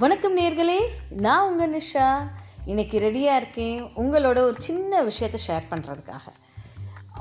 வணக்கம் 0.00 0.36
நேர்களே 0.36 0.76
நான் 1.08 1.48
உங்கள் 1.48 1.72
நிஷா. 1.72 2.18
இன்றைக்கி 2.66 2.94
ரெடியாக 3.06 3.36
இருக்கேன். 3.36 3.84
உங்களோட 3.84 4.38
ஒரு 4.38 4.54
சின்ன 4.58 5.02
விஷயத்த 5.02 5.38
ஷேர் 5.46 5.62
பண்ணுறதுக்காக 5.70 6.32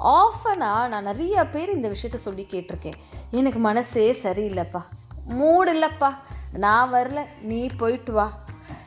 ஆஃபனாக 0.04 0.88
நான் 0.88 1.07
நிறையா 1.07 1.50
பேர் 1.52 1.70
இந்த 1.70 1.89
விஷயத்த 1.89 2.15
சொல்லி 2.15 2.47
கேட்டிருக்கேன். 2.50 2.94
எனக்கு 3.31 3.60
மனசே 3.60 4.12
சரியில்லைப்பா. 4.12 4.86
மூடு 5.26 5.73
இல்லைப்பா. 5.73 6.15
நான் 6.54 6.94
வரல. 6.94 7.26
நீ 7.42 7.68
போயிட்டு 7.78 8.12
வா. 8.12 8.44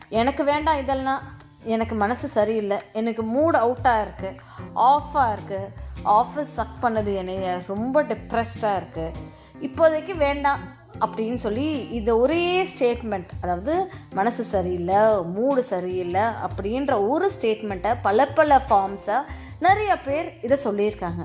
எனக்கு 0.09 0.45
வேண்டாம் 0.45 0.79
இதெல்லாம். 0.79 1.23
எனக்கு 1.63 1.95
மனசு 1.95 2.29
சரியில்லை. 2.29 2.77
எனக்கு 2.93 3.23
மூட் 3.23 3.55
அவுட்டாக 3.55 4.05
இருக்குது 4.05 4.37
ஆஃபாக 4.77 5.39
இருக்குது 5.39 5.69
ஆஃபீஸ் 6.05 6.55
சக் 6.59 6.85
பண்ணது 6.85 7.17
என்னைய 7.17 7.63
ரொம்ப 7.67 8.03
டிப்ரெஸ்டாக 8.03 8.83
இருக்குது 8.83 9.13
இப்போதைக்கு 9.63 10.17
வேண்டாம். 10.17 10.81
அப்படின்னு 11.05 11.39
சொல்லி 11.45 11.67
இந்த 11.99 12.11
ஒரே 12.17 12.43
ஸ்டேட்மெண்ட் 12.73 13.31
அதாவது 13.43 13.75
மனசு 14.15 14.45
சரியில்லை 14.45 15.01
மூடு 15.37 15.63
சரியில்லை 15.63 16.25
அப்படின்ற 16.47 17.09
ஒரு 17.09 17.29
ஸ்டேட்மெண்ட்டை 17.37 17.93
பல 18.03 18.27
பல 18.39 18.61
ஃபார்ம்ஸை 18.69 19.19
நிறைய 19.67 19.93
பேர் 20.07 20.29
இதை 20.43 20.59
சொல்லியிருக்காங்க. 20.65 21.25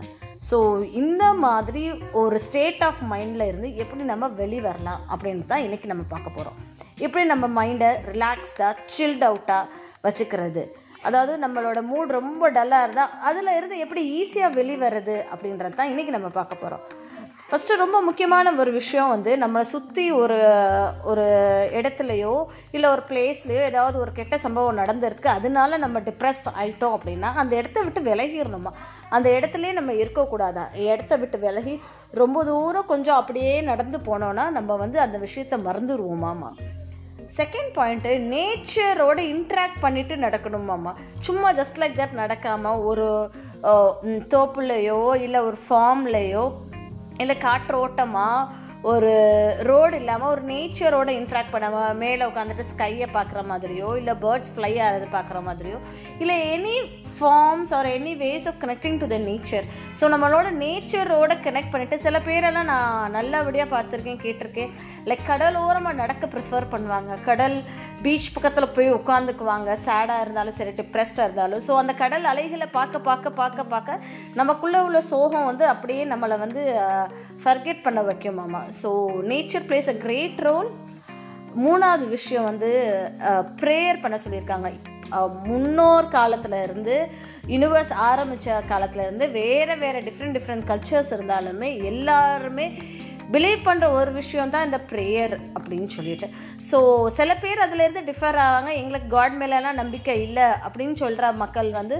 ஸோ 0.50 0.58
இந்த 1.02 1.23
மாதிரி 1.44 1.84
ஒரு 2.22 2.40
ஸ்டேட் 2.40 2.84
ஆஃப் 2.84 3.00
மைண்டில் 3.12 3.45
இருந்து 3.48 3.70
எப்படி 3.76 4.03
நம்ம 4.03 4.27
வெளி 4.41 4.59
வரலாம் 4.67 5.02
அப்படின்னு 5.13 5.45
தான் 5.45 5.63
இன்றைக்கி 5.67 5.86
நம்ம 5.86 6.03
பார்க்க 6.09 6.36
போகிறோம் 6.36 6.58
எப்படி 7.05 7.23
நம்ம 7.34 7.48
மைண்டை 7.59 7.89
ரிலாக்ஸ்டாக 8.12 8.84
சில்ட் 8.95 9.25
அவுட்டாக 9.30 9.70
வச்சுக்கிறது? 10.05 10.64
அதாவது 11.08 11.34
நம்மளோட 11.45 11.80
மூட் 11.89 12.16
ரொம்ப 12.20 12.50
டல்லாக 12.52 12.86
இருந்தால் 12.86 13.14
அதில் 13.30 13.58
இருந்து 13.58 13.78
எப்படி 13.78 14.02
ஈஸியாக 14.20 14.55
வெளிவரது 14.59 15.17
அப்படின்றது 15.34 15.78
தான் 15.80 15.91
இன்றைக்கி 15.91 16.14
நம்ம 16.17 16.30
பார்க்க 16.39 16.64
போகிறோம் 16.64 16.86
ஃபஸ்ட்டு 17.51 17.75
ரொம்ப 17.75 18.01
முக்கியமான 18.01 18.51
ஒரு 18.51 18.71
விஷயம் 18.71 19.09
வந்து 19.09 19.37
நம்மளை 19.37 19.61
சுற்றி 19.61 20.11
ஒரு 20.11 20.38
ஒரு 21.03 21.25
இடத்துலையோ 21.73 22.45
இல்லை 22.72 22.89
ஒரு 22.89 23.03
பிளேஸ்லையோ 23.08 23.61
ஏதாவது 23.61 23.99
ஒரு 23.99 24.11
கெட்ட 24.11 24.38
சம்பவம் 24.38 24.77
நடந்துருக்கு 24.77 25.27
அதனால 25.27 25.77
நம்ம 25.77 25.99
டிப்ரெஸ்ட் 25.99 26.49
ஆகிட்டோம் 26.59 26.95
அப்படின்னா 26.97 27.30
அந்த 27.35 27.55
இடத்த 27.55 27.81
விட்டு 27.81 28.02
விலகிடணுமா? 28.02 28.72
அந்த 29.09 29.30
இடத்துலையே 29.30 29.73
நம்ம 29.73 29.91
இருக்கக்கூடாதா? 29.91 30.75
இடத்த 30.75 31.16
விட்டு 31.16 31.39
விலகி 31.39 31.80
ரொம்ப 32.11 32.44
தூரம் 32.44 32.85
கொஞ்சம் 32.85 33.16
அப்படியே 33.16 33.61
நடந்து 33.61 33.97
போனோன்னா 33.97 34.50
நம்ம 34.50 34.75
வந்து 34.75 35.00
அந்த 35.00 35.17
விஷயத்த 35.17 35.57
மறந்துடுவோமாமா? 35.69 36.52
செகண்ட் 37.38 37.72
பாயிண்ட்டு 37.75 38.11
நேச்சரோட 38.33 39.19
இன்ட்ராக்ட் 39.31 39.81
பண்ணிவிட்டு 39.81 40.16
நடக்கணுமாம்மா 40.25 40.94
சும்மா 41.19 41.52
ஜஸ்ட் 41.52 41.79
லைக் 41.79 41.97
தட் 41.97 42.16
நடக்காமல் 42.16 42.83
ஒரு 42.83 43.31
தோப்புலையோ 44.35 45.16
இல்லை 45.22 45.39
ஒரு 45.39 45.57
ஃபார்ம்லேயோ 45.69 46.44
இல்லை 47.19 47.35
காற்றோட்டமா 47.43 48.27
ஒரு 48.92 49.11
ரோடு 49.70 49.95
இல்லாமல் 50.00 50.30
ஒரு 50.30 50.42
நேச்சரோட 50.42 51.09
இன்ட்ராக்ட் 51.20 51.53
பண்ணாமல் 51.53 51.97
மேலே 52.03 52.23
உட்காந்துட்டு 52.31 52.70
ஸ்கையை 52.72 53.08
பார்க்குற 53.16 53.42
மாதிரியோ 53.52 53.97
இல்லை 53.97 54.14
பேர்ட்ஸ் 54.23 54.53
ஃப்ளை 54.56 54.72
ஆகிறது 54.86 55.08
பார்க்குற 55.16 55.42
மாதிரியோ 55.47 55.80
இல்லை 56.23 56.36
any 56.56 56.75
forms 57.19 57.73
or 57.78 57.88
any 57.88 58.14
ways 58.23 58.47
of 58.47 58.59
connecting 58.64 59.00
to 59.02 59.08
the 59.14 59.17
nature 59.30 59.66
so 60.00 60.08
நம்மளோட 60.14 60.47
நேச்சரோட 60.64 61.36
கனெக்ட் 61.47 61.72
பண்ணிவிட்டு 61.73 61.97
சில 62.06 62.19
பேரெல்லாம் 62.19 62.69
நான் 62.73 63.11
நல்லபடியாக 63.17 63.73
பார்த்துருக்கேன் 63.75 64.22
கேட்டிருக்கேன். 64.25 64.72
லைக் 65.09 65.25
கடல் 65.31 65.56
ஓரமாக 65.56 66.00
நடக்க 66.02 66.28
ப்ரிஃபர் 66.34 66.72
பண்ணுவாங்க. 66.73 67.22
கடல் 67.30 67.58
பீச் 68.03 68.34
பக்கத்தில் 68.34 68.73
போய் 68.75 68.89
உட்காந்துக்குவாங்க 69.00 69.69
சேடாக 69.86 70.23
இருந்தாலும் 70.25 70.58
சரி 70.59 70.73
டிப்ரெஸ்டாக 70.80 71.28
இருந்தாலும். 71.28 71.64
ஸோ 71.67 71.72
அந்த 71.81 71.94
கடல் 72.03 72.23
அலைகளை 72.23 72.67
பார்க்க 72.78 73.00
பார்க்க 73.09 73.31
பார்க்க 73.41 73.64
பார்க்க 73.73 74.00
நமக்குள்ளே 74.34 74.80
உள்ள 74.80 75.02
சோகம் 75.02 75.50
வந்து 75.52 75.66
அப்படியே 75.73 76.06
நம்மளை 76.14 76.38
வந்து 76.45 76.64
ஃபர்கெட் 77.44 77.84
பண்ண 77.88 78.02
வைக்கும் 78.02 78.39
மாமா. 78.41 78.62
So 78.81 78.89
nature 79.31 79.65
plays 79.69 79.89
a 79.93 79.97
great 80.05 80.41
role 80.47 80.69
மூணாவது 81.63 82.05
விஷயம் 82.17 82.47
வந்து 82.49 82.69
ப்ரேயர் 83.61 84.03
பண்ண 84.03 84.15
சொல்லியிருக்காங்க. 84.25 84.69
முன்னோர் 85.50 86.07
காலத்தில் 86.16 86.55
இருந்து 86.66 86.95
யூனிவர்ஸ் 87.53 87.94
ஆரம்பித்த 88.09 88.57
காலத்தில் 88.72 89.03
இருந்து 89.06 89.25
வேறு 89.39 89.75
வேறு 89.83 90.00
டிஃப்ரெண்ட் 90.07 90.38
டிஃப்ரெண்ட் 90.38 90.67
கல்ச்சர்ஸ் 90.72 91.11
இருந்தாலுமே 91.17 91.69
எல்லாருமே 91.91 92.66
பிலீவ் 93.35 93.61
பண்ணுற 93.67 93.85
ஒரு 94.00 94.11
விஷயம் 94.19 94.51
தான் 94.53 94.66
இந்த 94.67 94.79
ப்ரேயர் 94.91 95.33
அப்படின்னு 95.57 95.89
சொல்லிட்டு. 95.95 96.27
ஸோ 96.69 96.77
சில 97.17 97.31
பேர் 97.44 97.63
அதுலேருந்து 97.66 98.03
டிஃபர் 98.11 98.39
ஆவாங்க. 98.45 98.69
எங்களுக்கு 98.81 99.09
காட் 99.16 99.35
மேலெலாம் 99.41 99.81
நம்பிக்கை 99.81 100.16
இல்லை 100.27 100.47
அப்படின்னு 100.67 100.95
சொல்கிற 101.03 101.31
மக்கள் 101.44 101.72
வந்து 101.79 101.97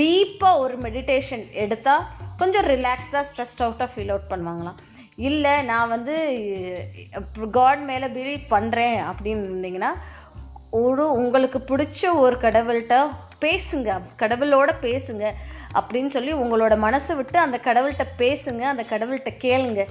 டீப்பாக 0.00 0.62
ஒரு 0.64 0.76
மெடிடேஷன் 0.86 1.44
எடுத்தால் 1.64 2.08
கொஞ்சம் 2.42 2.66
ரிலாக்ஸ்டாக 2.74 3.24
ஸ்ட்ரெஸ்ட் 3.30 3.64
அவுட்டாக 3.66 3.88
ஃபீல் 3.92 4.12
அவுட் 4.14 4.32
பண்ணுவாங்களாம். 4.32 4.80
இல்லை 5.16 5.54
நான் 5.70 5.92
வந்து 5.94 6.14
காட் 7.58 7.82
மேலே 7.90 8.06
பிலீவ் 8.16 8.44
பண்ணுறேன் 8.54 8.98
அப்படின்னு 9.10 9.48
இருந்தீங்கன்னா 9.48 9.92
ஒரு 10.84 11.04
உங்களுக்கு 11.22 11.58
பிடிச்ச 11.70 12.00
ஒரு 12.22 12.36
கடவுள்கிட்ட 12.46 12.96
பேசுங்க. 13.44 13.90
கடவுளோட 14.20 14.70
பேசுங்க 14.84 15.24
அப்படின்னு 15.78 16.10
சொல்லி 16.14 16.32
உங்களோட 16.42 16.74
மனசை 16.84 17.12
விட்டு 17.16 17.38
அந்த 17.44 17.56
கடவுள்கிட்ட 17.66 18.04
பேசுங்க 18.22 18.62
அந்த 18.70 18.84
கடவுள்கிட்ட 18.92 19.32
கேளுங்க. 19.44 19.82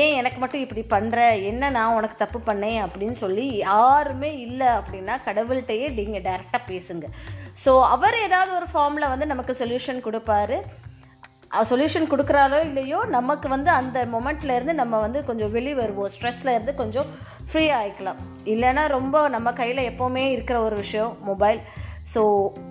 ஏன் 0.00 0.16
எனக்கு 0.20 0.38
மட்டும் 0.42 0.64
இப்படி 0.64 0.82
பண்ணுற 0.94 1.18
என்ன 1.50 1.70
நான் 1.76 1.96
உனக்கு 1.98 2.16
தப்பு 2.24 2.40
பண்ணேன் 2.48 2.80
அப்படின்னு 2.86 3.16
சொல்லி 3.24 3.46
யாருமே 3.68 4.30
இல்லை 4.46 4.68
அப்படின்னா 4.80 5.16
கடவுள்கிட்டயே 5.28 5.88
நீங்கள் 5.98 6.26
டேரெக்டாக 6.28 6.68
பேசுங்க. 6.72 7.08
ஸோ 7.64 7.72
அவர் 7.94 8.18
ஏதாவது 8.26 8.52
ஒரு 8.58 8.68
ஃபார்மில் 8.74 9.12
வந்து 9.14 9.26
நமக்கு 9.32 9.54
சொல்யூஷன் 9.62 10.04
கொடுப்பாரு. 10.08 10.58
சொல்யூஷன் 11.50 12.10
கொடுக்குறாலோ 12.10 12.64
இல்லையோ 12.64 13.04
நமக்கு 13.08 13.48
வந்து 13.48 13.70
அந்த 13.70 14.06
மொமெண்ட்லேருந்து 14.06 14.72
நம்ம 14.72 14.98
வந்து 15.00 15.24
கொஞ்சம் 15.24 15.50
வெளியே 15.50 15.74
வருவோம். 15.74 16.08
ஸ்ட்ரெஸ்ல 16.08 16.48
இருந்து 16.48 16.74
கொஞ்சம் 16.74 17.06
ஃப்ரீ 17.52 17.70
ஆகிக்கலாம் 17.70 18.16
இல்லைன்னா 18.44 18.88
ரொம்ப 18.88 19.28
நம்ம 19.28 19.52
கையில் 19.52 19.90
எப்போவுமே 19.90 20.30
இருக்கிற 20.30 20.60
ஒரு 20.60 20.76
விஷயம் 20.76 21.16
மொபைல் 21.24 21.60
ஸோ 22.14 22.20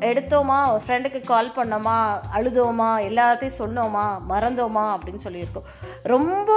எடுத்தோமா? 0.10 0.60
ஒரு 0.74 0.82
ஃப்ரெண்டுக்கு 0.86 1.20
கால் 1.32 1.50
பண்ணோமா? 1.58 1.98
அழுதோமா? 2.38 2.90
எல்லாத்தையும் 3.10 3.58
சொன்னோமா? 3.60 4.06
மறந்தோமா? 4.30 4.86
அப்படின்னு 4.96 5.26
சொல்லியிருக்கோம். 5.26 5.68
ரொம்ப 6.14 6.52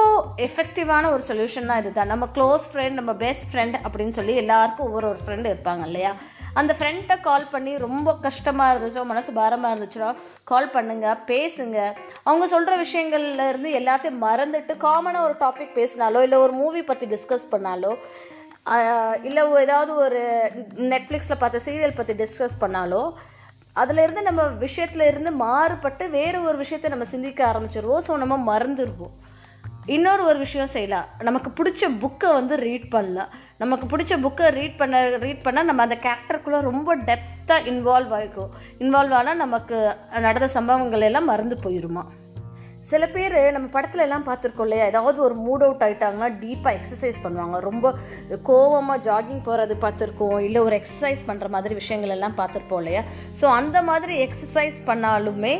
எஃபெக்டிவான 0.46 1.10
ஒரு 1.14 1.22
சொல்யூஷன் 1.28 1.70
தான் 1.70 1.80
இதுதான். 1.82 2.12
நம்ம 2.12 2.28
க்ளோஸ் 2.36 2.66
ஃப்ரெண்ட் 2.72 2.98
நம்ம 3.00 3.14
பெஸ்ட் 3.24 3.48
ஃப்ரெண்ட் 3.50 3.76
அப்படின்னு 3.86 4.16
சொல்லி 4.20 4.36
எல்லாருக்கும் 4.44 4.86
ஒவ்வொரு 4.88 5.08
ஒரு 5.08 5.20
ஃப்ரெண்டு 5.24 5.52
இருப்பாங்க 5.52 5.84
இல்லையா? 5.90 6.12
அந்த 6.60 6.72
ஃப்ரெண்ட்டை 6.78 7.16
கால் 7.20 7.50
பண்ணி 7.50 7.72
ரொம்ப 7.86 8.14
கஷ்டமாக 8.26 8.72
இருந்துச்சோ 8.72 9.02
மனசு 9.10 9.30
பாரமாக 9.32 9.74
இருந்துச்சோ 9.74 10.08
கால் 10.50 10.72
பண்ணுங்க 10.76 11.06
பேசுங்க. 11.32 11.78
அவங்க 12.28 12.46
சொல்கிற 12.54 12.74
விஷயங்கள்லேருந்து 12.84 13.70
எல்லாத்தையும் 13.80 14.22
மறந்துட்டு 14.26 14.74
காமனாக 14.86 15.26
ஒரு 15.28 15.36
டாபிக் 15.44 15.78
பேசினாலோ 15.80 16.22
இல்லை 16.22 16.38
ஒரு 16.38 16.52
மூவி 16.62 16.82
பற்றி 16.82 17.06
டிஸ்கஸ் 17.14 17.50
பண்ணாலோ 17.54 17.92
இல்லை 19.28 19.42
ஏதாவது 19.64 19.92
ஒரு 20.04 20.20
நெட்ஃப்ளிக்ஸில் 20.92 21.40
பார்த்த 21.40 21.62
சீரியல் 21.66 21.98
பற்றி 21.98 22.14
டிஸ்கஸ் 22.22 22.60
பண்ணாலோ 22.60 23.02
அதிலிருந்து 23.80 24.22
நம்ம 24.22 24.42
விஷயத்துல 24.66 25.06
இருந்து 25.10 25.30
மாறுபட்டு 25.42 26.04
வேறு 26.10 26.38
ஒரு 26.48 26.56
விஷயத்த 26.62 26.88
நம்ம 26.94 27.06
சிந்திக்க 27.14 27.40
ஆரம்பிச்சிருவோம். 27.50 28.04
ஸோ 28.06 28.12
நம்ம 28.22 28.36
மறந்துடுவோம் 28.50 29.14
இன்னொரு 29.86 30.22
ஒரு 30.30 30.38
விஷயம் 30.38 30.72
செய்யலாம். 30.74 31.06
நமக்கு 31.28 31.50
பிடிச்ச 31.58 31.82
புக்கை 32.02 32.28
வந்து 32.38 32.54
ரீட் 32.66 32.88
பண்ணலாம். 32.90 33.30
நமக்கு 33.62 33.86
பிடிச்ச 33.92 34.12
புக்கை 34.24 34.48
ரீட் 34.58 34.78
பண்ண 34.80 35.02
ரீட் 35.24 35.44
பண்ணால் 35.46 35.68
நம்ம 35.70 35.84
அந்த 35.86 35.96
கேரக்டருக்குள்ளே 36.06 36.60
ரொம்ப 36.70 36.96
டெப்த்தாக 37.08 37.68
இன்வால்வ் 37.72 38.14
ஆகிக்கும் 38.18 38.50
இன்வால்வ் 38.84 39.16
ஆனால் 39.20 39.40
நமக்கு 39.44 39.78
நடந்த 40.26 40.48
சம்பவங்கள் 40.56 41.06
எல்லாம் 41.08 41.30
மறந்து 41.32 41.58
போயிடுமா 41.64 42.04
சில 42.90 43.04
பேர் 43.14 43.34
நம்ம 43.56 43.68
படத்துல 43.74 44.04
எல்லாம் 44.06 44.24
பார்த்துருக்கோம் 44.28 44.66
இல்லையா? 44.68 44.84
ஏதாவது 44.90 45.18
ஒரு 45.26 45.34
மூட் 45.46 45.64
அவுட் 45.66 45.84
ஆகிட்டாங்கன்னா 45.86 46.28
டீப்பாக 46.44 46.76
எக்ஸசைஸ் 46.78 47.18
பண்ணுவாங்க. 47.24 47.58
ரொம்ப 47.68 47.86
கோவமாக 48.48 49.04
ஜாகிங் 49.08 49.42
போகிறது 49.48 49.76
பார்த்துருக்கோம். 49.84 50.38
இல்லை 50.46 50.62
ஒரு 50.68 50.76
எக்ஸசைஸ் 50.80 51.22
பண்ணுற 51.28 51.48
மாதிரி 51.56 51.74
விஷயங்கள் 51.80 52.14
எல்லாம் 52.16 52.38
பார்த்துருப்போம் 52.40 52.82
இல்லையா? 52.84 53.02
ஸோ 53.40 53.46
அந்த 53.58 53.78
மாதிரி 53.90 54.16
எக்ஸசைஸ் 54.26 54.80
பண்ணாலுமே 54.90 55.54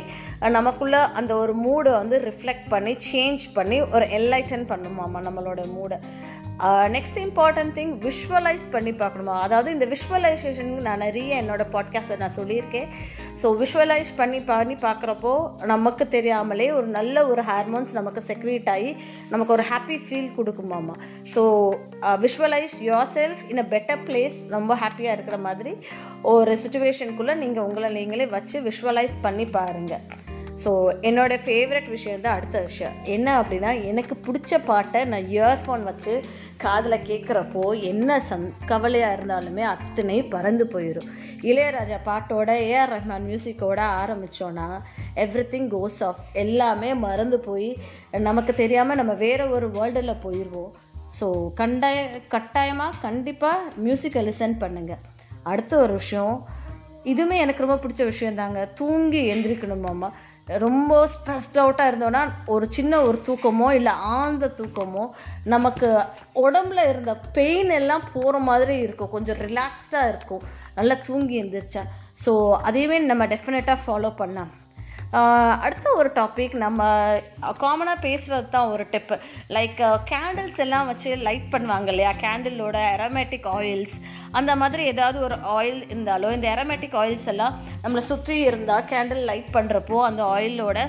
நமக்குள்ளே 0.57 1.01
அந்த 1.19 1.31
ஒரு 1.43 1.53
மூடை 1.65 1.91
வந்து 2.01 2.17
ரிஃப்ளெக்ட் 2.29 2.67
பண்ணி 2.75 2.93
சேஞ்ச் 3.11 3.43
பண்ணி 3.57 3.79
ஒரு 3.95 4.05
என்லைட்டன் 4.19 4.65
பண்ணுமாமா 4.73 5.19
நம்மளோட 5.27 5.61
மூடை 5.77 5.97
நெக்ஸ்ட் 6.95 7.17
இம்பார்ட்டன்ட் 7.17 7.73
திங் 7.77 7.93
விஷுவலைஸ் 7.97 8.65
பண்ணி 8.71 8.91
பார்க்கணுமா? 8.91 9.35
அதாவது 9.41 9.71
இந்த 9.71 9.85
விஷுவலைசேஷனுக்கு 9.85 10.81
நான் 10.81 10.97
நிறைய 10.97 11.41
என்னோட 11.41 11.63
பாட்காஸ்ட்டில் 11.71 12.17
நான் 12.17 12.35
சொல்லியிருக்கேன். 12.35 12.87
ஸோ 13.41 13.57
விஷுவலைஸ் 13.57 14.11
பண்ணி 14.15 14.41
பண்ணி 14.41 14.75
பார்க்குறப்போ 14.75 15.65
நமக்கு 15.65 16.07
தெரியாமலே 16.07 16.71
ஒரு 16.71 16.87
நல்ல 16.87 17.27
ஒரு 17.27 17.41
ஹார்மோன்ஸ் 17.41 17.93
நமக்கு 17.93 18.23
செக்ரீட் 18.27 18.69
ஆகி 18.69 18.95
நமக்கு 19.29 19.53
ஒரு 19.53 19.63
happy 19.71 19.99
feel 20.05 20.31
கொடுக்குமாமா? 20.37 20.95
So 21.35 21.43
visualise 22.25 22.75
yourself 23.17 23.43
in 23.49 23.57
a 23.57 23.67
better 23.75 24.03
place 24.09 24.49
ரொம்ப 24.49 24.75
ஹாப்பியாக 24.75 25.11
இருக்கிற 25.11 25.37
மாதிரி 25.37 25.77
ஒரு 26.21 26.57
சுச்சுவேஷனுக்குள்ளே 26.63 27.35
நீங்கள் 27.35 27.63
உங்களை 27.63 27.91
நீங்களே 27.93 28.25
வச்சு 28.25 28.61
விஷுவலைஸ் 28.61 29.17
பண்ணி 29.21 29.45
பாருங்கள் 29.45 30.03
ஸோ 30.63 30.91
என்னோட 31.01 31.39
ஃபேவரட் 31.45 31.89
விஷயம் 31.89 32.21
தான் 32.21 32.35
அடுத்த 32.35 32.61
விஷயம். 32.61 32.93
என்ன 33.03 33.41
அப்படின்னா 33.41 33.83
எனக்கு 33.83 34.17
பிடிச்ச 34.25 34.57
பாட்டை 34.65 35.05
நான் 35.05 35.27
இயர்ஃபோன் 35.27 35.83
வச்சு 35.83 36.23
காதில் 36.57 37.05
கேட்குறப்போ 37.05 37.81
என்ன 37.81 38.21
சந் 38.29 38.51
கவலையாக 38.65 39.15
இருந்தாலுமே 39.15 39.61
அத்தனை 39.61 40.23
பறந்து 40.23 40.65
போயிடும் 40.65 41.07
இளையராஜா 41.41 41.97
பாட்டோட 42.05 42.51
ஏஆர் 42.51 42.89
ரஹ்மான் 42.89 43.25
மியூசிக்கோட 43.25 43.79
ஆரம்பித்தோன்னா 44.01 44.81
எவ்ரி 45.15 45.45
திங் 45.47 45.67
கோஸ் 45.67 46.03
ஆஃப் 46.03 46.19
எல்லாமே 46.33 46.93
மறந்து 46.93 47.39
போய் 47.39 47.77
நமக்கு 48.11 48.53
தெரியாமல் 48.53 48.95
நம்ம 48.95 49.13
வேறு 49.13 49.49
ஒரு 49.49 49.67
வேர்ல்டில் 49.67 50.21
போயிடுவோம் 50.23 50.71
ஸோ 51.19 51.51
கண்டாய 51.53 52.27
கட்டாயமாக 52.27 52.97
கண்டிப்பாக 53.01 53.71
மியூசிக்கை 53.83 54.23
லிசன் 54.27 54.59
பண்ணுங்கள் 54.59 55.01
அடுத்த 55.43 55.77
ஒரு 55.77 55.93
விஷயம் 55.93 56.47
இதுவுமே 57.03 57.37
எனக்கு 57.37 57.67
ரொம்ப 57.67 57.87
பிடிச்ச 57.87 58.03
விஷயம் 58.05 58.35
தாங்க 58.35 58.65
தூங்கி 58.65 59.33
எந்திரிக்கணுமாம்மா 59.33 60.09
ரொம்ப 60.47 61.07
ஸ்ட்ரெஸ்ட் 61.07 61.59
அவுட்டாக 61.63 61.91
இருந்தோன்னா 61.91 62.29
ஒரு 62.45 62.65
சின்ன 62.69 63.01
ஒரு 63.01 63.21
தூக்கமோ 63.25 63.71
இல்லை 63.71 63.91
ஆழ்ந்த 63.91 64.53
தூக்கமோ 64.57 65.09
நமக்கு 65.43 65.89
உடம்புல 66.35 66.89
இருந்த 66.89 67.15
பெயின் 67.15 67.69
எல்லாம் 67.69 68.03
போகிற 68.13 68.37
மாதிரி 68.37 68.77
இருக்கும். 68.77 69.09
கொஞ்சம் 69.09 69.37
ரிலாக்ஸ்டாக 69.37 70.07
இருக்கும். 70.07 70.43
நல்லா 70.75 70.95
தூங்கி 71.07 71.43
எழுந்திரிச்சா 71.43 71.83
ஸோ 72.25 72.51
அதையுமே 72.51 72.99
நம்ம 72.99 73.25
டெஃபினட்டாக 73.25 73.77
ஃபாலோ 73.85 74.15
பண்ணலாம். 74.15 74.51
அடுத்த 75.65 75.85
ஒரு 75.99 76.09
டாபிக் 76.17 76.53
நம்ம 76.63 76.81
காமனாக 77.63 78.03
பேசுகிறது 78.05 78.47
தான் 78.49 78.69
ஒரு 78.73 78.83
டிப்பு 78.91 79.15
லைக் 79.55 79.81
கேண்டில்ஸ் 80.11 80.59
எல்லாம் 80.65 80.87
வச்சு 80.89 81.09
லைட் 81.27 81.49
பண்ணுவாங்க 81.53 81.89
இல்லையா? 81.93 82.11
கேண்டிலோட 82.25 82.77
அரோமேட்டிக் 82.95 83.47
ஆயில்ஸ் 83.55 83.95
அந்த 84.39 84.51
மாதிரி 84.61 84.83
ஏதாவது 84.93 85.17
ஒரு 85.27 85.37
ஆயில் 85.55 85.81
இருந்தாலோ 85.93 86.29
இந்த 86.37 86.47
அரோமேட்டிக் 86.55 86.95
ஆயில்ஸ் 87.01 87.27
எல்லாம் 87.33 87.55
நம்மளை 87.83 88.03
சுற்றி 88.11 88.37
இருந்தால் 88.49 88.87
கேண்டில் 88.93 89.23
லைட் 89.31 89.51
பண்ணுறப்போ 89.57 89.99
அந்த 90.09 90.23
ஆயிலோட 90.35 90.79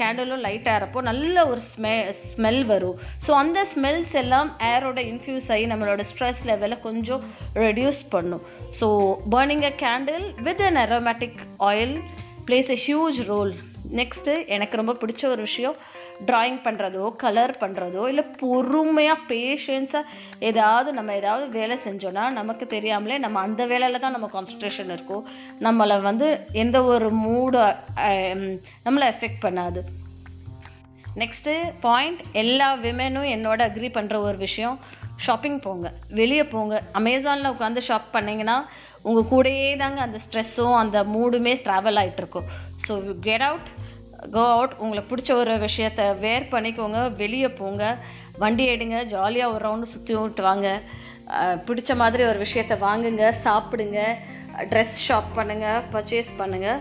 கேண்டிலும் 0.00 0.44
லைட் 0.46 0.70
ஆகிறப்போ 0.74 1.00
நல்ல 1.10 1.34
ஒரு 1.50 1.60
ஸ்மெ 1.72 1.90
ஸ்மெல் 2.22 2.62
வரும். 2.72 2.96
ஸோ 3.26 3.30
அந்த 3.42 3.60
ஸ்மெல்ஸ் 3.74 4.14
எல்லாம் 4.22 4.48
ஏரோட 4.70 5.00
இன்ஃப்யூஸ் 5.12 5.50
ஆகி 5.56 5.66
நம்மளோட 5.72 6.04
ஸ்ட்ரெஸ் 6.12 6.40
லெவலை 6.52 6.78
கொஞ்சம் 6.88 7.22
ரெடியூஸ் 7.66 8.02
பண்ணும். 8.14 8.42
So 8.80 8.88
burning 9.36 9.66
a 9.72 9.74
candle 9.84 10.26
with 10.48 10.64
an 10.70 10.82
aromatic 10.86 11.40
oil 11.70 11.96
plays 12.50 12.70
a 12.74 12.78
huge 12.86 13.18
role 13.26 13.50
next 13.94 14.32
எனக்கு 14.46 14.76
ரொம்ப 14.76 14.92
பிடிச்ச 14.92 15.22
ஒரு 15.26 15.40
விஷயம் 15.40 15.76
ட்ராயிங் 16.26 16.58
பண்ணுறதோ 16.64 17.16
கலர் 17.16 17.52
பண்ணுறதோ 17.60 18.08
இல்லை 18.08 18.24
பொறுமையாக 18.24 19.20
பேஷன்ஸாக 19.28 20.10
ஏதாவது 20.38 20.92
நம்ம 20.92 21.14
ஏதாவது 21.14 21.48
வேலை 21.48 21.76
செஞ்சோன்னா 21.84 22.30
நமக்கு 22.30 22.66
தெரியாமலே 22.66 23.18
நம்ம 23.18 23.40
அந்த 23.40 23.66
வேலையில் 23.66 24.00
தான் 24.00 24.10
நம்ம 24.10 24.30
கான்சன்ட்ரேஷன் 24.34 24.92
இருக்கும். 24.92 25.28
நம்மளை 25.60 26.00
வந்து 26.00 26.40
எந்த 26.52 26.84
ஒரு 26.84 27.10
மூடு 27.10 27.60
நம்மளை 28.86 29.06
எஃபெக்ட் 29.12 29.44
பண்ணாது. 29.46 29.82
நெக்ஸ்ட்டு 31.16 31.54
பாயிண்ட் 31.80 32.20
எல்லா 32.32 32.76
விமெனும் 32.76 33.30
என்னோட 33.36 33.60
அக்ரி 33.68 33.90
பண்ணுற 33.98 34.16
ஒரு 34.16 34.36
விஷயம் 34.36 34.78
ஷாப்பிங் 35.26 35.58
போங்க. 35.66 35.88
வெளியே 36.20 36.44
போங்க. 36.54 36.74
அமேசானில் 36.98 37.52
உட்காந்து 37.54 37.80
ஷாப் 37.88 38.08
பண்ணிங்கன்னா 38.16 38.56
உங்கள் 39.08 39.28
கூடயே 39.32 39.68
தாங்க 39.82 40.00
அந்த 40.06 40.18
ஸ்ட்ரெஸ்ஸும் 40.24 40.78
அந்த 40.80 40.98
மூடுமே 41.14 41.52
travel 41.66 42.00
ஆகிட்டுருக்கும் 42.02 42.48
so 42.86 42.94
get 43.26 43.44
out 43.48 43.70
go 44.34 44.42
out 44.54 44.74
உங்களுக்கு 44.84 45.10
பிடிச்ச 45.12 45.30
ஒரு 45.42 45.52
விஷயத்த 45.66 46.02
வேர் 46.24 46.50
பண்ணிக்கோங்க. 46.54 46.98
வெளியே 47.22 47.48
போங்க. 47.60 47.84
வண்டி 48.42 48.64
எடுங்க. 48.74 48.98
ஜாலியாக 49.14 49.54
ஒரு 49.54 49.62
ரவுண்டு 49.66 49.92
சுற்றி 49.92 50.14
விட்டு 50.16 50.42
வாங்க. 50.48 50.68
பிடிச்ச 51.68 51.90
மாதிரி 52.02 52.22
ஒரு 52.30 52.38
விஷயத்த 52.46 52.76
வாங்குங்க. 52.86 53.24
சாப்பிடுங்க. 53.46 54.00
ட்ரெஸ் 54.70 54.96
ஷாப் 55.06 55.30
பண்ணுங்கள் 55.36 55.82
பர்ச்சேஸ் 55.92 56.30
பண்ணுங்கள் 56.38 56.80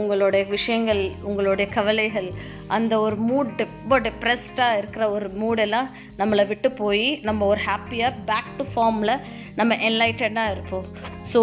உங்களுடைய 0.00 0.42
விஷயங்கள் 0.46 1.02
உங்களுடைய 1.22 1.66
கவலைகள் 1.70 2.28
அந்த 2.76 2.94
ஒரு 3.00 3.16
மூட் 3.28 3.52
ரொம்ப 3.64 3.98
டிப்ரெஸ்டாக 4.06 4.78
இருக்கிற 4.80 5.04
ஒரு 5.10 5.28
மூடெல்லாம் 5.42 5.88
நம்மளை 6.18 6.46
விட்டு 6.46 6.70
போய் 6.72 7.06
நம்ம 7.22 7.46
ஒரு 7.46 7.60
ஹாப்பியாக 7.68 8.20
பேக் 8.26 8.52
டு 8.56 8.66
ஃபார்மில் 8.74 9.14
நம்ம 9.56 9.76
என்லைட்டடாக 9.88 10.54
இருப்போம். 10.54 10.86
ஸோ 11.32 11.40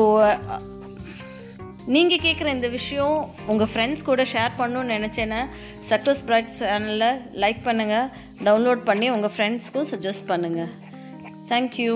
நீங்கள் 1.85 2.23
கேட்குற 2.23 2.47
இந்த 2.47 2.67
விஷயம் 2.67 3.17
உங்கள் 3.47 3.69
ஃப்ரெண்ட்ஸ் 3.73 4.03
கூட 4.03 4.23
ஷேர் 4.33 4.57
பண்ணணும்னு 4.57 4.95
நினச்சேன்னா 4.97 5.39
சக்ஸஸ் 5.89 6.25
பிரைட் 6.25 6.51
சேனலில் 6.59 7.09
லைக் 7.43 7.61
பண்ணுங்கள் 7.63 8.09
டவுன்லோட் 8.43 8.83
பண்ணி 8.83 9.09
உங்கள் 9.09 9.33
ஃப்ரெண்ட்ஸ்க்கும் 9.37 9.89
சஜஸ்ட் 9.93 10.27
பண்ணுங்கள் 10.27 10.71
தேங்க்யூ 11.47 11.93